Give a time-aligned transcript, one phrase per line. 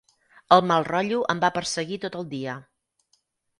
[0.55, 2.59] El mal rotllo em va perseguir tot el dia.